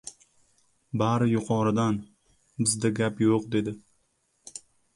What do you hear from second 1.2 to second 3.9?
yuqoridan, bizda gap yo‘q,— dedi.